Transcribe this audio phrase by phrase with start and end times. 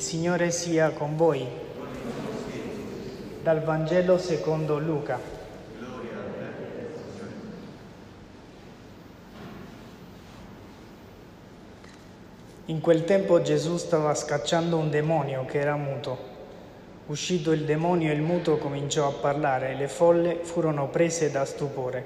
[0.00, 1.46] Signore sia con voi.
[3.42, 5.18] Dal Vangelo secondo Luca.
[12.66, 16.18] In quel tempo Gesù stava scacciando un demonio che era muto.
[17.06, 22.04] Uscito il demonio, il muto cominciò a parlare e le folle furono prese da stupore.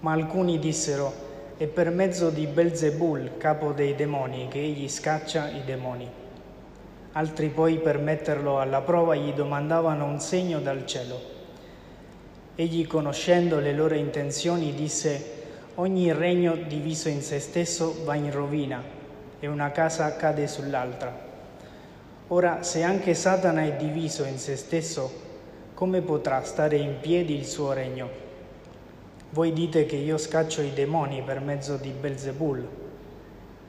[0.00, 1.12] Ma alcuni dissero,
[1.58, 6.26] è per mezzo di Belzebul, capo dei demoni, che egli scaccia i demoni.
[7.12, 11.20] Altri poi, per metterlo alla prova, gli domandavano un segno dal cielo.
[12.54, 15.36] Egli, conoscendo le loro intenzioni, disse,
[15.76, 18.82] ogni regno diviso in se stesso va in rovina
[19.40, 21.26] e una casa cade sull'altra.
[22.28, 25.10] Ora, se anche Satana è diviso in se stesso,
[25.74, 28.26] come potrà stare in piedi il suo regno?
[29.30, 32.68] Voi dite che io scaccio i demoni per mezzo di Belzebul,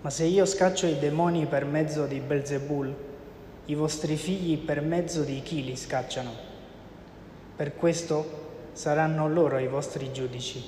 [0.01, 2.95] ma se io scaccio i demoni per mezzo di Belzebul,
[3.65, 6.31] i vostri figli per mezzo di chi li scacciano?
[7.55, 10.63] Per questo saranno loro i vostri giudici.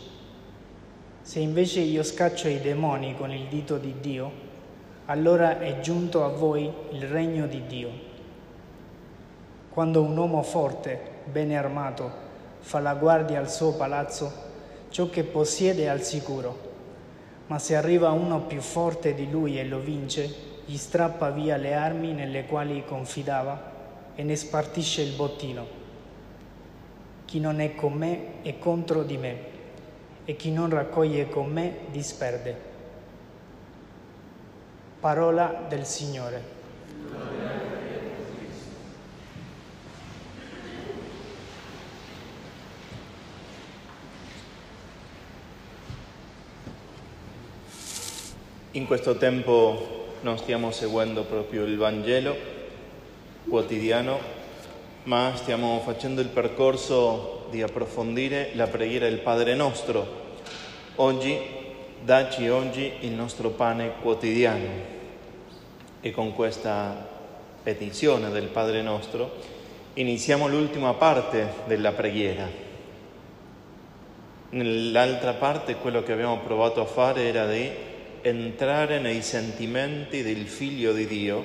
[1.21, 4.31] Se invece io scaccio i demoni con il dito di Dio,
[5.05, 7.89] allora è giunto a voi il regno di Dio.
[9.69, 12.11] Quando un uomo forte, bene armato,
[12.59, 14.31] fa la guardia al suo palazzo,
[14.89, 16.69] ciò che possiede al sicuro.
[17.47, 21.73] Ma se arriva uno più forte di lui e lo vince, gli strappa via le
[21.73, 23.71] armi nelle quali confidava
[24.15, 25.67] e ne spartisce il bottino.
[27.25, 29.37] Chi non è con me è contro di me
[30.23, 32.55] e chi non raccoglie con me disperde.
[35.01, 36.59] Parola del Signore.
[48.71, 52.35] In questo tempo non stiamo seguendo proprio il Vangelo
[53.47, 54.19] quotidiano,
[55.03, 60.19] ma stiamo facendo il percorso di approfondire la preghiera del Padre nostro.
[60.95, 61.39] Oggi,
[62.01, 64.99] dacci oggi il nostro pane quotidiano.
[66.01, 67.09] E con questa
[67.63, 69.31] petizione del Padre nostro
[69.93, 72.47] iniziamo l'ultima parte della preghiera.
[74.51, 77.89] Nell'altra parte quello che abbiamo provato a fare era di
[78.21, 81.43] entrare nei sentimenti del Figlio di Dio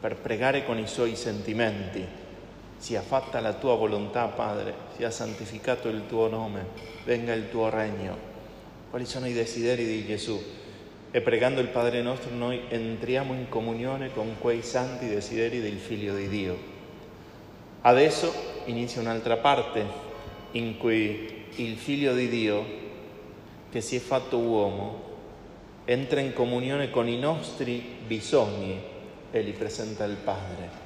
[0.00, 2.04] per pregare con i suoi sentimenti.
[2.76, 6.66] Sia fatta la tua volontà, Padre, sia santificato il tuo nome,
[7.04, 8.30] venga il tuo regno.
[8.90, 10.42] Quali sono i desideri di Gesù?
[11.10, 16.16] E pregando il Padre nostro noi entriamo in comunione con quei santi desideri del Figlio
[16.16, 16.58] di Dio.
[17.82, 18.32] Adesso
[18.64, 19.84] inizia un'altra parte
[20.52, 22.64] in cui il Figlio di Dio,
[23.70, 25.11] che si è fatto uomo,
[25.92, 28.80] entra in comunione con i nostri bisogni
[29.30, 30.80] e li presenta al Padre.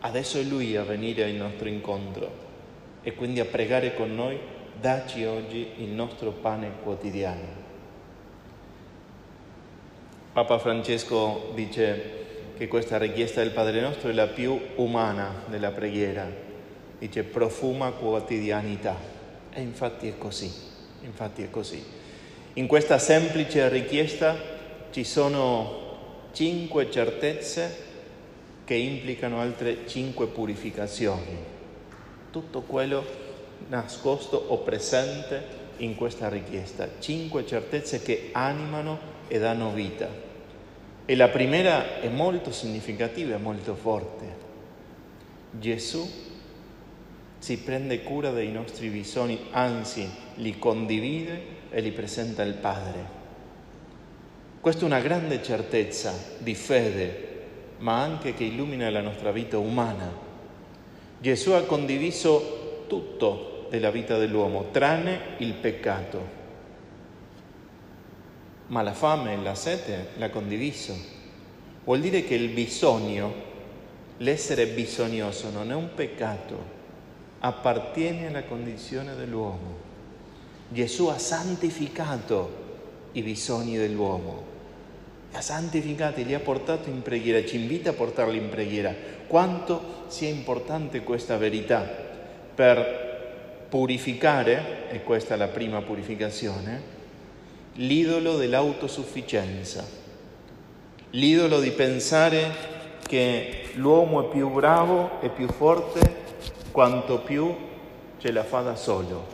[0.00, 2.46] Adesso è Lui a venire al nostro incontro
[3.02, 4.38] e quindi a pregare con noi,
[4.78, 7.66] dacci oggi il nostro pane quotidiano.
[10.32, 12.16] Papa Francesco dice
[12.56, 16.30] che questa richiesta del Padre nostro è la più umana della preghiera,
[16.98, 18.96] dice profuma quotidianità
[19.52, 20.52] e infatti è così,
[21.02, 21.82] infatti è così.
[22.58, 24.36] In questa semplice richiesta
[24.90, 27.86] ci sono cinque certezze
[28.64, 31.36] che implicano altre cinque purificazioni.
[32.32, 33.04] Tutto quello
[33.68, 35.40] nascosto o presente
[35.76, 36.88] in questa richiesta.
[36.98, 38.98] Cinque certezze che animano
[39.28, 40.08] e danno vita.
[41.04, 44.24] E la prima è molto significativa e molto forte.
[45.52, 46.10] Gesù
[47.38, 53.16] si prende cura dei nostri bisogni, anzi li condivide e li presenta il Padre.
[54.60, 57.26] Questa è una grande certezza di fede,
[57.78, 60.26] ma anche che illumina la nostra vita umana.
[61.20, 66.36] Gesù ha condiviso tutto della vita dell'uomo, tranne il peccato.
[68.66, 70.94] Ma la fame e la sete l'ha condiviso.
[71.84, 73.32] Vuol dire che il bisogno,
[74.18, 76.76] l'essere bisognoso, non è un peccato,
[77.40, 79.86] appartiene alla condizione dell'uomo.
[80.68, 82.66] Gesù ha santificato
[83.12, 84.44] i bisogni dell'uomo,
[85.30, 88.94] li ha santificati, li ha portati in preghiera, ci invita a portarli in preghiera.
[89.26, 91.86] Quanto sia importante questa verità
[92.54, 96.96] per purificare, e questa è la prima purificazione,
[97.74, 99.84] l'idolo dell'autosufficienza,
[101.10, 102.76] l'idolo di pensare
[103.06, 106.17] che l'uomo è più bravo e più forte
[106.78, 107.52] quanto più
[108.18, 109.26] ce la fa da solo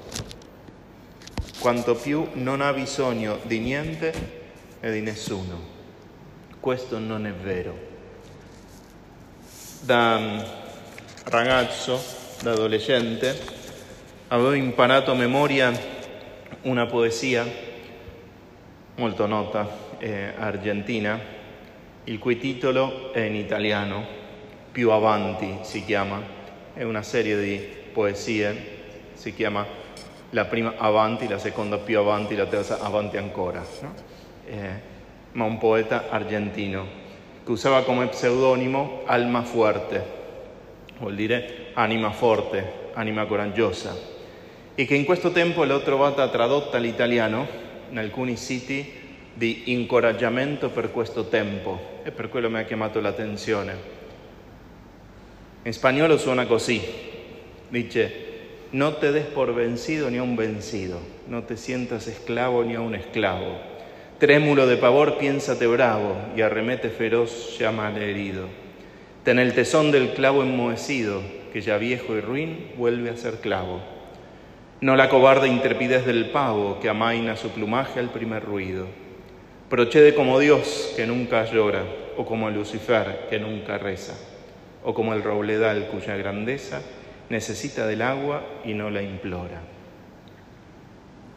[1.59, 4.15] quanto più non ha bisogno di niente
[4.81, 5.61] e di nessuno.
[6.59, 7.79] Questo non è vero.
[9.81, 10.39] Da mm,
[11.25, 12.03] ragazzo,
[12.41, 13.39] da adolescente,
[14.29, 15.71] avevo imparato a memoria
[16.63, 17.47] una poesia
[18.95, 19.69] molto nota
[19.99, 21.21] eh, argentina,
[22.05, 24.23] il cui titolo è in italiano,
[24.73, 26.35] Più avanti si chiama,
[26.75, 27.61] è una serie di
[27.93, 28.55] poesie,
[29.15, 29.65] si chiama
[30.31, 33.95] la prima avanti, la seconda più avanti, la terza avanti ancora, no?
[34.47, 34.93] eh,
[35.33, 37.03] ma un poeta argentino
[37.45, 40.05] che usava come pseudonimo Alma Fuerte,
[40.99, 43.97] vuol dire anima forte, anima coraggiosa,
[44.75, 47.47] e che in questo tempo l'ho trovata tradotta all'italiano
[47.91, 53.94] in alcuni siti di incoraggiamento per questo tempo e per quello mi ha chiamato l'attenzione.
[55.65, 56.81] In spagnolo suona così,
[57.69, 58.13] dice,
[58.73, 62.81] no te des por vencido ni a un vencido, no te sientas esclavo ni a
[62.81, 63.73] un esclavo
[64.19, 68.47] Trémulo de pavor, piénsate bravo y arremete feroz, llama al herido.
[69.25, 71.21] Ten el tesón del clavo enmohecido,
[71.53, 73.81] que ya viejo y ruin vuelve a ser clavo.
[74.81, 78.87] No la cobarde intrepidez del pavo que amaina su plumaje al primer ruido.
[79.69, 81.83] Procede como Dios que nunca llora,
[82.17, 84.15] o como Lucifer que nunca reza,
[84.85, 86.83] o como el robledal cuya grandeza
[87.31, 89.61] necesita del agua y no la implora.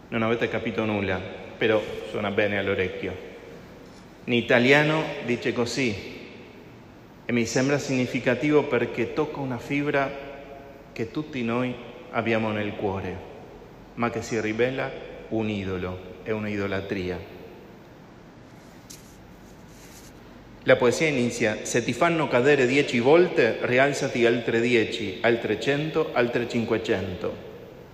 [0.10, 1.20] Non avete capito nulla,
[1.58, 3.26] però suona bene all'orecchio.
[4.26, 6.16] In italiano dice così
[7.26, 10.12] e mi sembra significativo perché tocca una fibra
[10.92, 11.74] che tutti noi
[12.12, 13.18] abbiamo nel cuore,
[13.96, 14.92] ma che si rivela
[15.30, 17.37] un idolo, è un'idolatria.
[20.68, 26.46] La poesia inizia, se ti fanno cadere dieci volte, rialzati altre dieci, altre cento, altre
[26.46, 27.34] cinquecento.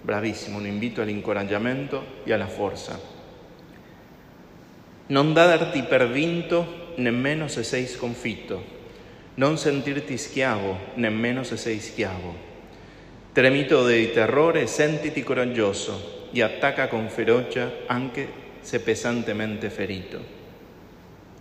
[0.01, 2.99] Bravissimo, un invito all'incoraggiamento e alla forza.
[5.05, 8.65] Non darti per vinto nemmeno se sei sconfitto,
[9.35, 12.35] non sentirti schiavo nemmeno se sei schiavo.
[13.33, 18.27] Tremito di terrore, sentiti coraggioso e attacca con ferocia anche
[18.61, 20.41] se pesantemente ferito.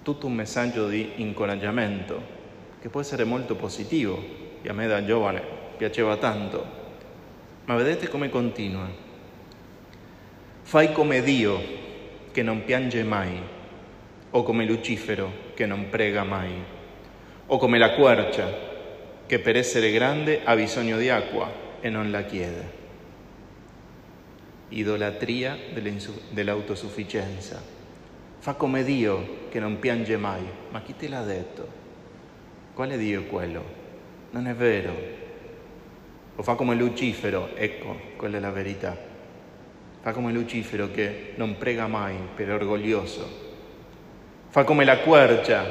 [0.03, 2.41] Tutto un messaggio di incoraggiamento
[2.81, 4.21] che può essere molto positivo
[4.61, 5.43] e a me da giovane
[5.77, 6.65] piaceva tanto.
[7.67, 8.89] Ma vedete come continua.
[10.63, 11.61] Fai come Dio
[12.33, 13.41] che non piange mai,
[14.31, 16.53] o come Lucifero che non prega mai,
[17.47, 18.71] o come la quercia
[19.27, 21.49] che per essere grande ha bisogno di acqua
[21.81, 22.81] e non la chiede.
[24.71, 25.57] Idolatria
[26.31, 27.82] dell'autosufficienza.
[28.43, 30.43] Fa come Dio che non piange mai.
[30.71, 31.65] Ma chi te l'ha detto?
[32.75, 33.65] Quale Dio è quello?
[34.31, 34.93] Non è vero.
[36.35, 38.99] O fa come Lucifero, ecco, quella è la verità.
[40.01, 43.29] Fa come Lucifero che non prega mai per orgoglioso.
[44.49, 45.65] Fa come la quercia.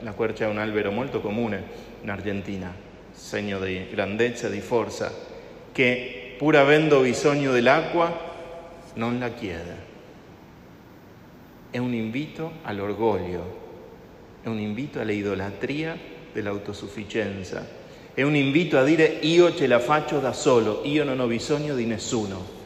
[0.00, 1.64] La quercia è un albero molto comune
[2.02, 2.74] in Argentina,
[3.10, 5.10] segno di grandezza, di forza,
[5.72, 8.34] che pur avendo bisogno dell'acqua
[8.96, 9.91] non la chiede.
[11.72, 13.58] È un invito all'orgoglio,
[14.42, 15.98] è un invito all'idolatria
[16.32, 17.66] dell'autosufficienza,
[18.14, 21.74] è un invito a dire io ce la faccio da solo, io non ho bisogno
[21.74, 22.60] di nessuno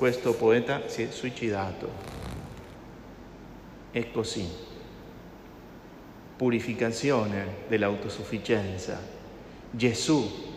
[0.00, 1.90] questo poeta si è suicidato.
[3.90, 4.48] È così.
[6.38, 8.98] Purificazione dell'autosufficienza.
[9.70, 10.56] Gesù,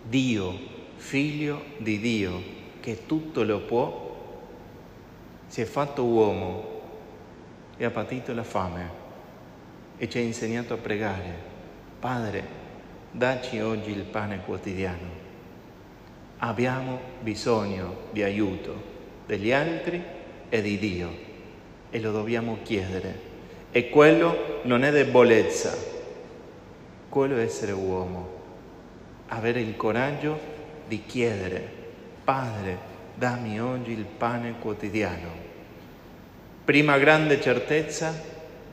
[0.00, 0.56] Dio,
[0.94, 2.40] figlio di Dio,
[2.78, 4.16] che tutto lo può,
[5.48, 6.73] si fatto uomo
[7.76, 9.02] e ha patito la fame
[9.96, 11.52] e ci ha insegnato a pregare.
[11.98, 12.44] Padre,
[13.10, 15.22] dacci oggi il pane quotidiano
[16.38, 18.92] abbiamo bisogno di aiuto
[19.26, 20.02] degli altri
[20.48, 21.10] e di Dio
[21.90, 23.32] e lo dobbiamo chiedere.
[23.70, 25.74] E quello non è debolezza,
[27.08, 28.42] quello è essere uomo,
[29.28, 30.38] avere il coraggio
[30.86, 31.82] di chiedere,
[32.22, 35.52] Padre, dammi oggi il pane quotidiano.
[36.64, 38.18] Prima grande certezza,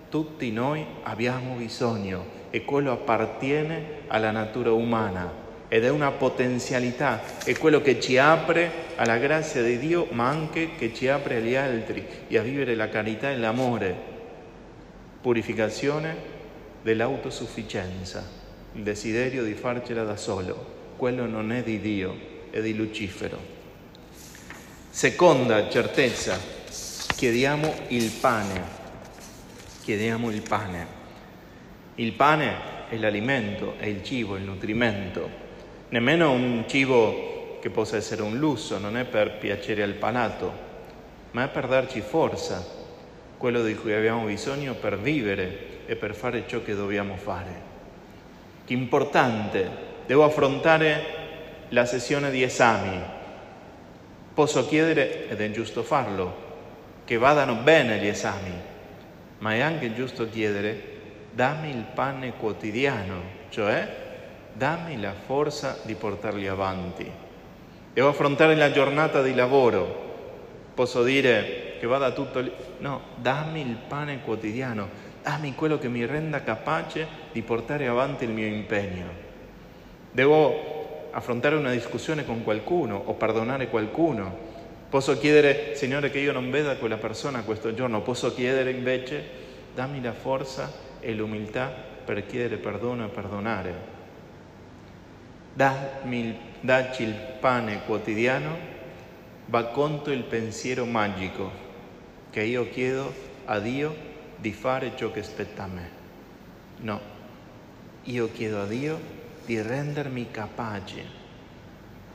[0.07, 5.29] tutti noi abbiamo bisogno e quello appartiene alla natura umana
[5.67, 10.75] ed è una potenzialità, è quello che ci apre alla grazia di Dio, ma anche
[10.77, 13.93] che ci apre agli altri e a vivere la carità e l'amore.
[15.19, 16.15] Purificazione
[16.81, 18.25] dell'autosufficienza,
[18.71, 22.17] il desiderio di farcela da solo, quello non è di Dio,
[22.51, 23.37] è di Lucifero.
[24.89, 26.60] Seconda certezza,
[27.21, 28.63] chiediamo il pane,
[29.83, 30.87] chiediamo il pane.
[31.93, 32.55] Il pane
[32.89, 35.29] è l'alimento, è il cibo, il nutrimento
[35.89, 40.51] nemmeno un cibo che possa essere un lusso, non è per piacere al palato,
[41.29, 42.65] ma è per darci forza,
[43.37, 47.69] quello di cui abbiamo bisogno per vivere e per fare ciò che dobbiamo fare.
[48.65, 49.69] importante,
[50.07, 51.03] devo affrontare
[51.69, 52.99] la sessione di esami.
[54.33, 56.49] Posso chiedere, ed è giusto farlo,
[57.11, 58.53] che vadano bene gli esami,
[59.39, 60.81] ma è anche giusto chiedere
[61.33, 63.85] dammi il pane quotidiano, cioè
[64.53, 67.11] dammi la forza di portarli avanti.
[67.91, 73.75] Devo affrontare la giornata di lavoro, posso dire che vada tutto lì, no, dammi il
[73.89, 74.87] pane quotidiano,
[75.21, 79.07] dammi quello che mi renda capace di portare avanti il mio impegno.
[80.11, 84.50] Devo affrontare una discussione con qualcuno o perdonare qualcuno.
[84.91, 88.01] Posso chiedere, Signore, che io non veda quella persona questo giorno.
[88.01, 89.23] Posso chiedere invece,
[89.73, 90.69] dammi la forza
[90.99, 93.73] e l'umiltà per chiedere perdono e perdonare.
[95.53, 98.57] Dammi, dacci il pane quotidiano,
[99.45, 101.49] va contro il pensiero magico
[102.29, 103.13] che io chiedo
[103.45, 103.95] a Dio
[104.35, 105.89] di fare ciò che spetta a me.
[106.79, 106.99] No,
[108.03, 108.99] io chiedo a Dio
[109.45, 111.05] di rendermi capace,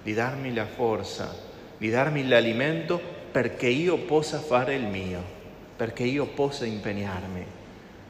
[0.03, 1.46] di darmi la forza,
[1.79, 5.23] di darmi l'alimento perché io possa fare il mio,
[5.77, 7.45] perché io possa impegnarmi.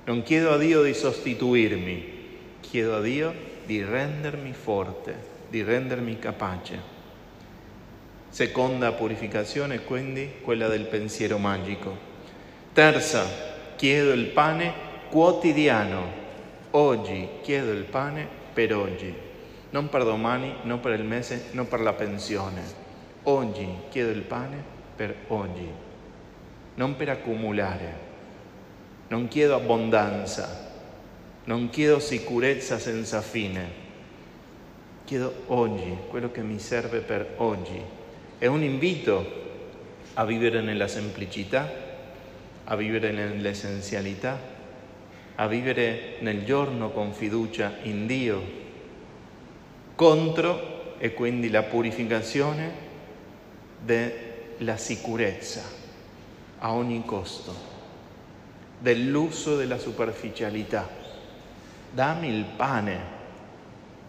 [0.05, 2.13] Non chiedo a Dio di sostituirmi,
[2.61, 5.15] chiedo a Dio di rendermi forte,
[5.49, 6.95] di rendermi capace.
[8.29, 11.97] Seconda purificazione, quindi, quella del pensiero magico.
[12.73, 13.27] Terza,
[13.75, 14.73] chiedo il pane
[15.11, 16.25] quotidiano.
[16.73, 19.13] Oggi chiedo il pane per oggi,
[19.71, 22.86] non per domani, non per il mese, non per la pensione.
[23.29, 24.63] Oggi chiedo il pane
[24.95, 25.69] per oggi,
[26.77, 28.05] non per accumulare.
[29.09, 30.71] Non chiedo abbondanza,
[31.45, 33.85] non chiedo sicurezza senza fine.
[35.05, 37.81] Chiedo oggi quello che mi serve per oggi.
[38.39, 39.45] È un invito
[40.15, 41.69] a vivere nella semplicità,
[42.65, 44.55] a vivere nell'essenzialità
[45.39, 48.43] a vivere nel giorno con fiducia in Dio,
[49.95, 52.86] contro e quindi la purificazione
[53.85, 55.63] della sicurezza
[56.59, 57.55] a ogni costo,
[58.79, 60.89] dell'uso della superficialità.
[61.91, 63.01] Dammi il pane,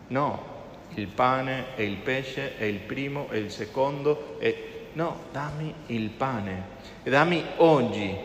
[0.08, 0.56] no,
[0.96, 4.90] il pane e il pesce è il primo e il secondo, e...
[4.94, 6.64] no, dammi il pane
[7.04, 8.16] e dammi oggi,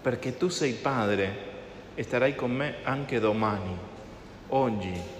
[0.00, 1.44] perché tu sei padre
[1.94, 3.76] e starai con me anche domani,
[4.48, 5.14] oggi.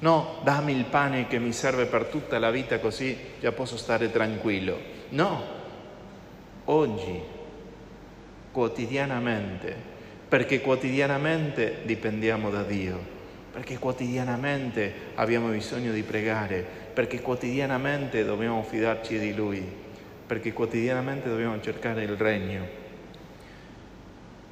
[0.00, 4.12] No, dammi il pane che mi serve per tutta la vita così già posso stare
[4.12, 4.96] tranquillo.
[5.10, 5.42] No,
[6.66, 7.18] oggi,
[8.52, 9.74] quotidianamente,
[10.28, 12.98] perché quotidianamente dipendiamo da Dio,
[13.50, 16.62] perché quotidianamente abbiamo bisogno di pregare,
[16.92, 19.64] perché quotidianamente dobbiamo fidarci di Lui,
[20.26, 22.66] perché quotidianamente dobbiamo cercare il regno.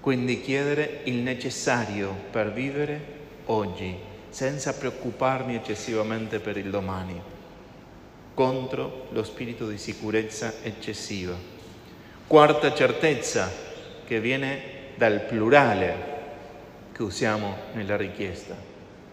[0.01, 3.01] Quindi chiedere il necessario per vivere
[3.47, 3.95] oggi,
[4.31, 7.21] senza preoccuparmi eccessivamente per il domani,
[8.37, 11.35] contro lo spirito di sicurezza eccessiva.
[12.27, 13.51] Quarta certezza
[14.05, 16.15] che viene dal plurale
[16.93, 18.55] che usiamo nella richiesta.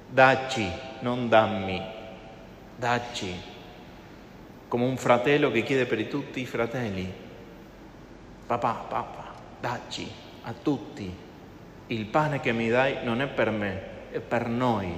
[0.09, 1.81] Dacci, non dammi,
[2.75, 3.33] dacci,
[4.67, 7.09] come un fratello che chiede per tutti i fratelli.
[8.45, 10.05] Papà, papà, dacci
[10.43, 11.15] a tutti,
[11.87, 14.93] il pane che mi dai non è per me, è per noi,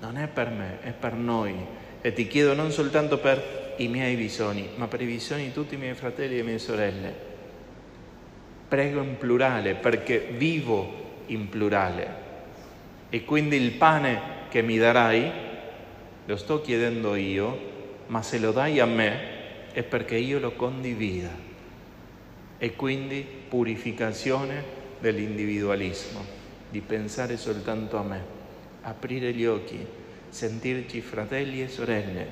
[0.00, 1.77] non è per me, è per noi.
[2.00, 5.74] E ti chiedo non soltanto per i miei bisogni, ma per i bisogni di tutti
[5.74, 7.26] i miei fratelli e mie sorelle.
[8.68, 12.26] Prego in plurale perché vivo in plurale.
[13.08, 15.30] E quindi il pane che mi darai
[16.26, 17.58] lo sto chiedendo io,
[18.06, 21.30] ma se lo dai a me è perché io lo condivida
[22.58, 24.62] e quindi purificazione
[24.98, 26.24] dell'individualismo,
[26.68, 28.24] di pensare soltanto a me,
[28.82, 29.86] aprire gli occhi,
[30.28, 32.26] sentirci fratelli e sorelle,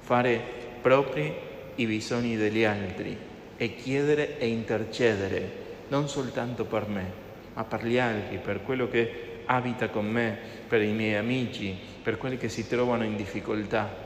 [0.00, 0.40] fare
[0.80, 1.32] propri
[1.76, 3.16] i bisogni degli altri
[3.56, 7.12] e chiedere e intercedere non soltanto per me,
[7.54, 12.18] ma per gli altri, per quello che abita con me, per i miei amici, per
[12.18, 14.02] quelli che si trovano in difficoltà.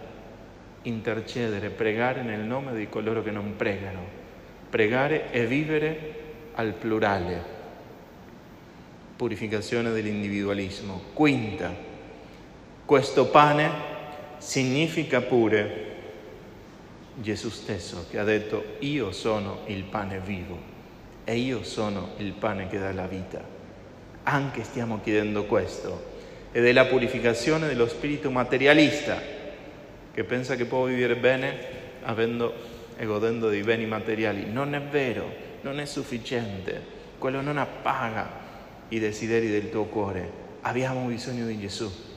[0.83, 4.27] Intercedere, pregare nel nome di coloro che non pregano
[4.69, 6.15] pregare e vivere
[6.55, 7.57] al plurale.
[9.17, 11.01] Purificazione dell'individualismo.
[11.13, 11.75] Quinta,
[12.89, 13.71] questo pane
[14.39, 15.85] significa pure
[17.17, 20.59] Gesù stesso che ha detto io sono il pane vivo
[21.23, 23.45] e io sono il pane che dà la vita.
[24.23, 26.17] Anche stiamo chiedendo questo
[26.51, 29.21] ed è la purificazione dello spirito materialista
[30.11, 31.59] che pensa che può vivere bene
[32.05, 32.55] avendo
[32.97, 34.51] e godendo dei beni materiali.
[34.51, 35.31] Non è vero,
[35.61, 36.81] non è sufficiente,
[37.19, 38.31] quello non appaga
[38.89, 40.47] i desideri del tuo cuore.
[40.63, 42.08] Abbiamo bisogno di Gesù.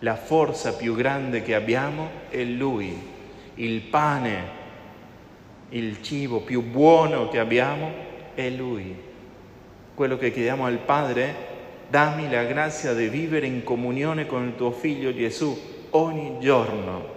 [0.00, 2.96] La forza più grande che abbiamo è Lui,
[3.54, 4.56] il pane,
[5.70, 7.90] il cibo più buono che abbiamo
[8.34, 8.94] è Lui.
[9.94, 11.34] Quello che chiediamo al Padre
[11.88, 15.58] dammi la grazia di vivere in comunione con il tuo figlio Gesù
[15.90, 17.16] ogni giorno.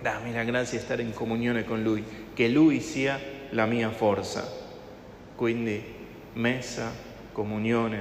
[0.00, 3.18] Dammi la grazia di stare in comunione con Lui, che Lui sia
[3.50, 4.46] la mia forza.
[5.34, 5.82] Quindi
[6.34, 6.92] messa,
[7.32, 7.98] comunione,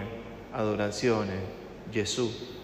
[0.52, 1.40] adorazione,
[1.90, 2.62] Gesù.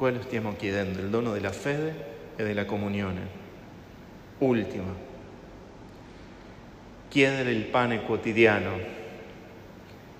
[0.00, 2.04] Quello stiamo chiedendo, il dono della fede
[2.34, 3.20] e della comunione.
[4.38, 4.94] Ultima,
[7.06, 8.78] chiedere il pane quotidiano,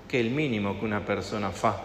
[0.05, 1.83] che è il minimo che una persona fa.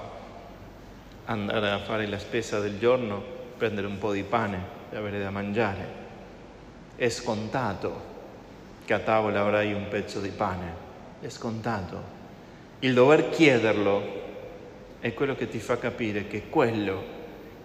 [1.24, 3.18] Andare a fare la spesa del giorno,
[3.56, 4.60] prendere un po' di pane
[4.90, 6.04] e avere da mangiare
[6.96, 8.14] è scontato
[8.84, 10.74] che a tavola avrai un pezzo di pane,
[11.20, 12.02] è scontato.
[12.80, 14.24] Il dover chiederlo
[15.00, 17.15] è quello che ti fa capire che quello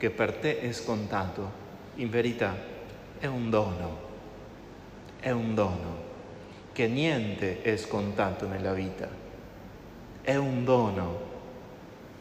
[0.02, 1.52] che per te è scontato,
[1.98, 2.58] in verità,
[3.20, 4.00] è un dono,
[5.20, 5.96] è un dono,
[6.72, 9.08] che niente è scontato nella vita,
[10.24, 11.20] è un dono.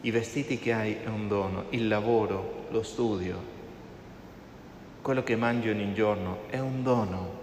[0.01, 3.39] I vestiti che hai è un dono, il lavoro, lo studio,
[5.01, 7.39] quello che mangi ogni giorno è un dono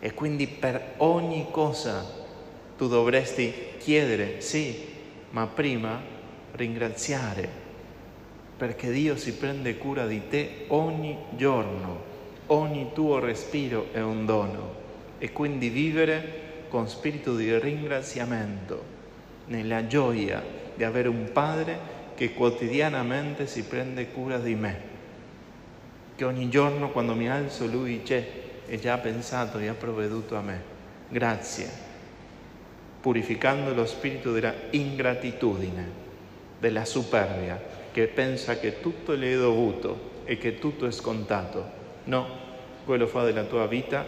[0.00, 2.04] e quindi per ogni cosa
[2.76, 4.86] tu dovresti chiedere sì,
[5.30, 5.98] ma prima
[6.50, 7.61] ringraziare
[8.62, 12.00] perché Dio si prende cura di te ogni giorno,
[12.46, 14.74] ogni tuo respiro è un dono.
[15.18, 18.84] E quindi vivere con spirito di ringraziamento,
[19.46, 20.40] nella gioia
[20.76, 21.76] di avere un Padre
[22.14, 24.80] che quotidianamente si prende cura di me.
[26.14, 28.24] Che ogni giorno quando mi alzo lui c'è
[28.64, 30.62] e già ha pensato e ha provveduto a me.
[31.08, 31.68] Grazie,
[33.00, 35.90] purificando lo spirito della ingratitudine,
[36.60, 41.80] della superbia, che pensa che tutto le è dovuto e che tutto è scontato.
[42.04, 42.26] No,
[42.84, 44.04] quello fa della tua vita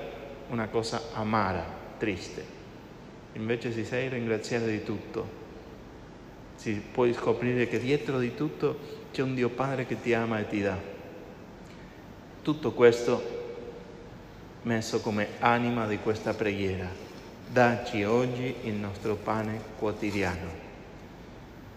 [0.48, 1.64] una cosa amara,
[1.98, 2.44] triste.
[3.34, 5.42] Invece si sai ringraziare di tutto,
[6.56, 10.48] si puoi scoprire che dietro di tutto c'è un Dio Padre che ti ama e
[10.48, 10.78] ti dà.
[12.42, 13.42] Tutto questo
[14.62, 16.88] messo come anima di questa preghiera.
[17.46, 20.63] Dacci oggi il nostro pane quotidiano.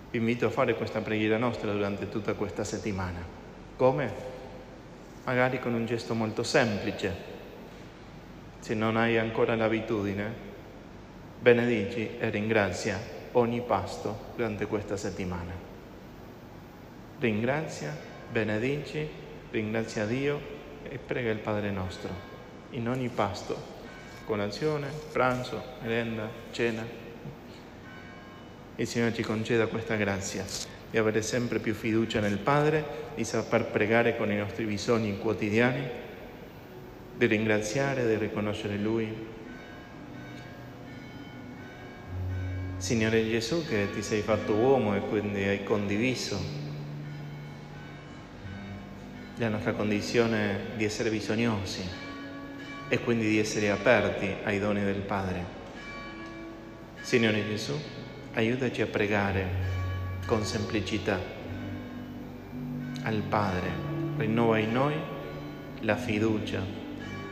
[0.09, 3.19] Vi invito a fare questa preghiera nostra durante tutta questa settimana.
[3.75, 4.35] Come?
[5.25, 7.35] Magari con un gesto molto semplice.
[8.59, 10.33] Se non hai ancora l'abitudine,
[11.39, 12.99] benedici e ringrazia
[13.33, 15.51] ogni pasto durante questa settimana.
[17.19, 17.95] Ringrazia,
[18.31, 19.07] benedici,
[19.51, 20.39] ringrazia Dio
[20.83, 22.35] e prega il Padre nostro
[22.71, 23.55] in ogni pasto,
[24.25, 27.05] colazione, pranzo, merenda, cena.
[28.77, 30.45] Il Signore ci conceda questa grazia
[30.89, 35.83] di avere sempre più fiducia nel Padre, di saper pregare con i nostri bisogni quotidiani,
[37.17, 39.35] di ringraziare, di riconoscere Lui.
[42.77, 46.39] Signore Gesù, che ti sei fatto uomo e quindi hai condiviso
[49.37, 51.81] la nostra condizione di essere bisognosi
[52.89, 55.43] e quindi di essere aperti ai doni del Padre.
[57.01, 57.73] Signore Gesù,
[58.37, 59.49] aiutaci a pregare
[60.27, 61.19] con semplicità
[63.01, 63.71] al Padre,
[64.17, 64.93] rinnova in noi
[65.79, 66.61] la fiducia,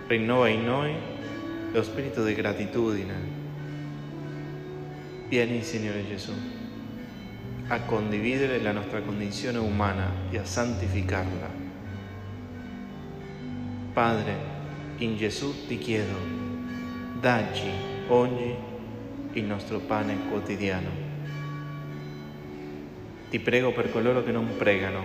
[0.08, 0.96] rinnova in noi
[1.72, 3.14] lo spirito di gratitudine.
[5.30, 6.34] Vieni, Signore Gesù,
[7.68, 11.50] a condividere la nostra condizione umana e a santificarla.
[13.94, 14.36] Padre,
[14.98, 16.18] in Gesù ti chiedo,
[17.20, 17.70] dacci
[18.08, 18.74] oggi
[19.36, 20.90] il nostro pane quotidiano.
[23.30, 25.04] Ti prego per coloro che non pregano.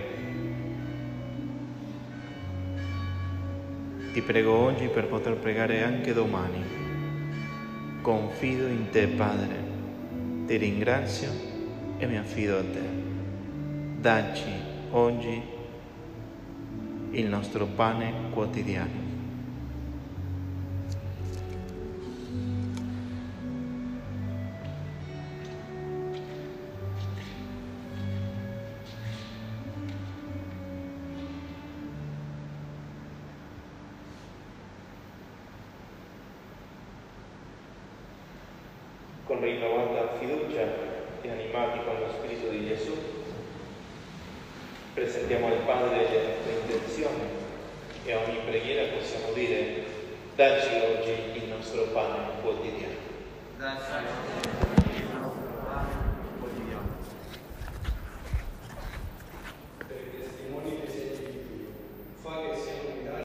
[4.12, 6.62] Ti prego oggi per poter pregare anche domani.
[8.02, 9.68] Confido in te, Padre.
[10.46, 11.30] Ti ringrazio
[11.98, 12.88] e mi affido a te.
[14.00, 14.52] Dacci
[14.90, 15.42] oggi
[17.10, 19.10] il nostro pane quotidiano.
[39.30, 40.66] Con rinnovata fiducia
[41.22, 42.96] e animati con lo Spirito di Gesù,
[44.92, 47.22] presentiamo al Padre le nostre intenzioni
[48.06, 49.84] e a ogni preghiera possiamo dire
[50.34, 52.94] dacci oggi il nostro pane quotidiano.
[53.56, 54.69] Grazie.